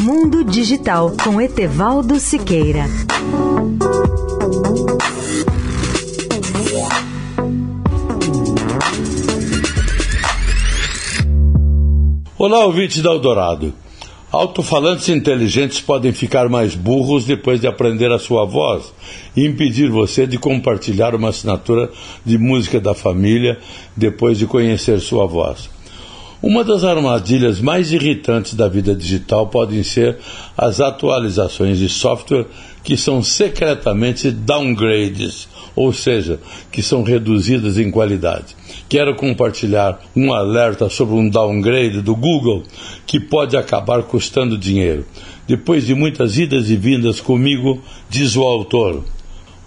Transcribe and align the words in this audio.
Mundo 0.00 0.44
Digital 0.44 1.12
com 1.24 1.40
Etevaldo 1.40 2.20
Siqueira. 2.20 2.84
Olá, 12.38 12.64
ouvintes 12.64 13.02
da 13.02 13.10
Eldorado. 13.10 13.74
Alto-falantes 14.30 15.08
inteligentes 15.08 15.80
podem 15.80 16.12
ficar 16.12 16.48
mais 16.48 16.76
burros 16.76 17.24
depois 17.24 17.60
de 17.60 17.66
aprender 17.66 18.12
a 18.12 18.20
sua 18.20 18.44
voz 18.44 18.94
e 19.36 19.44
impedir 19.44 19.90
você 19.90 20.28
de 20.28 20.38
compartilhar 20.38 21.12
uma 21.12 21.30
assinatura 21.30 21.90
de 22.24 22.38
música 22.38 22.80
da 22.80 22.94
família 22.94 23.58
depois 23.96 24.38
de 24.38 24.46
conhecer 24.46 25.00
sua 25.00 25.26
voz. 25.26 25.68
Uma 26.40 26.62
das 26.62 26.84
armadilhas 26.84 27.60
mais 27.60 27.90
irritantes 27.92 28.54
da 28.54 28.68
vida 28.68 28.94
digital 28.94 29.48
podem 29.48 29.82
ser 29.82 30.18
as 30.56 30.80
atualizações 30.80 31.78
de 31.78 31.88
software 31.88 32.46
que 32.84 32.96
são 32.96 33.20
secretamente 33.24 34.30
downgrades, 34.30 35.48
ou 35.74 35.92
seja, 35.92 36.38
que 36.70 36.80
são 36.80 37.02
reduzidas 37.02 37.76
em 37.76 37.90
qualidade. 37.90 38.54
Quero 38.88 39.16
compartilhar 39.16 40.00
um 40.14 40.32
alerta 40.32 40.88
sobre 40.88 41.16
um 41.16 41.28
downgrade 41.28 42.02
do 42.02 42.14
Google 42.14 42.62
que 43.04 43.18
pode 43.18 43.56
acabar 43.56 44.04
custando 44.04 44.56
dinheiro. 44.56 45.04
Depois 45.46 45.84
de 45.84 45.94
muitas 45.94 46.38
idas 46.38 46.70
e 46.70 46.76
vindas 46.76 47.20
comigo, 47.20 47.82
diz 48.08 48.36
o 48.36 48.44
autor. 48.44 49.02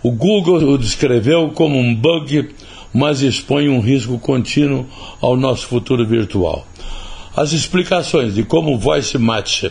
O 0.01 0.11
Google 0.11 0.69
o 0.69 0.77
descreveu 0.77 1.49
como 1.49 1.77
um 1.77 1.93
bug, 1.93 2.49
mas 2.93 3.21
expõe 3.21 3.69
um 3.69 3.79
risco 3.79 4.19
contínuo 4.19 4.85
ao 5.21 5.35
nosso 5.37 5.67
futuro 5.67 6.05
virtual. 6.05 6.65
As 7.35 7.53
explicações 7.53 8.35
de 8.35 8.43
como 8.43 8.73
o 8.73 8.77
Voice 8.77 9.17
Match 9.17 9.63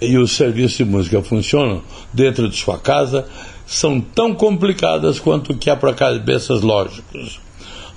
e 0.00 0.18
o 0.18 0.26
serviço 0.26 0.78
de 0.78 0.84
música 0.84 1.22
funcionam 1.22 1.82
dentro 2.12 2.48
de 2.48 2.56
sua 2.56 2.78
casa 2.78 3.26
são 3.66 4.00
tão 4.00 4.34
complicadas 4.34 5.20
quanto 5.20 5.56
há 5.70 5.76
para 5.76 5.94
cabeças 5.94 6.60
lógicos. 6.60 7.40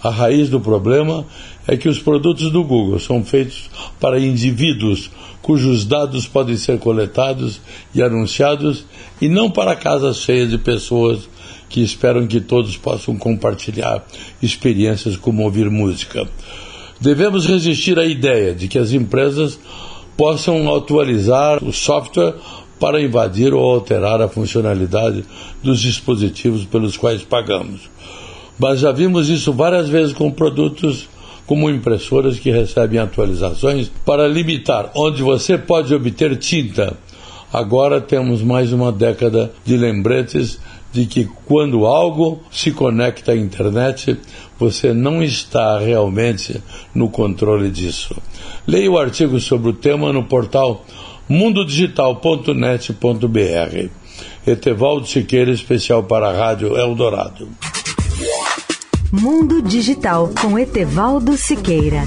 A 0.04 0.12
raiz 0.12 0.50
do 0.50 0.60
problema 0.60 1.26
é 1.68 1.76
que 1.76 1.90
os 1.90 2.00
produtos 2.00 2.52
do 2.52 2.64
Google 2.64 3.00
são 3.00 3.24
feitos 3.24 3.70
para 4.00 4.20
indivíduos 4.20 5.10
cujos 5.48 5.86
dados 5.86 6.28
podem 6.28 6.58
ser 6.58 6.78
coletados 6.78 7.62
e 7.96 8.02
anunciados 8.02 8.86
e 9.22 9.30
não 9.30 9.50
para 9.50 9.78
casas 9.78 10.18
cheias 10.18 10.50
de 10.50 10.58
pessoas 10.58 11.30
que 11.70 11.82
esperam 11.82 12.28
que 12.28 12.40
todos 12.40 12.78
possam 12.78 13.18
compartilhar 13.18 14.06
experiências 14.42 15.16
como 15.16 15.44
ouvir 15.44 15.70
música. 15.70 16.28
Devemos 17.00 17.46
resistir 17.46 18.00
à 18.00 18.06
ideia 18.06 18.56
de 18.56 18.68
que 18.68 18.80
as 18.80 18.92
empresas 18.92 19.60
possam 20.16 20.74
atualizar 20.76 21.64
o 21.64 21.72
software 21.72 22.34
para 22.80 23.02
invadir 23.02 23.54
ou 23.54 23.62
alterar 23.72 24.22
a 24.22 24.28
funcionalidade 24.28 25.24
dos 25.62 25.82
dispositivos 25.82 26.66
pelos 26.66 26.98
quais 26.98 27.24
pagamos. 27.24 27.82
Mas 28.58 28.80
já 28.80 28.92
vimos 28.92 29.30
isso 29.30 29.54
várias 29.54 29.88
vezes 29.88 30.14
com 30.14 30.32
produtos 30.32 31.08
como 31.46 31.70
impressoras 31.70 32.40
que 32.40 32.52
recebem 32.52 33.00
atualizações 33.00 33.90
para 34.06 34.28
limitar 34.28 34.92
onde 34.96 35.22
você 35.22 35.58
pode 35.58 35.94
obter 35.94 36.36
tinta. 36.38 36.98
Agora 37.54 38.02
temos 38.02 38.42
mais 38.42 38.74
uma 38.74 38.92
década 38.92 39.52
de 39.64 39.78
lembretes 39.78 40.60
de 40.92 41.06
que 41.06 41.30
quando 41.46 41.86
algo 41.86 42.42
se 42.52 42.72
conecta 42.72 43.34
à 43.34 43.36
internet, 43.36 44.18
você 44.58 44.94
não 44.94 45.22
está 45.22 45.78
realmente 45.80 46.62
no 46.94 47.10
controle 47.10 47.70
disso. 47.70 48.16
Leia 48.66 48.92
o 48.92 48.98
artigo 48.98 49.40
sobre 49.40 49.70
o 49.70 49.74
tema 49.74 50.12
no 50.12 50.24
portal 50.24 50.86
mundodigital.net.br. 51.30 53.90
Etevaldo 54.46 55.06
Siqueira, 55.06 55.52
especial 55.52 56.04
para 56.04 56.30
a 56.30 56.34
Rádio 56.34 56.78
Eldorado. 56.78 57.48
Mundo 59.12 59.62
Digital 59.62 60.32
com 60.42 60.58
Etevaldo 60.58 61.38
Siqueira. 61.38 62.04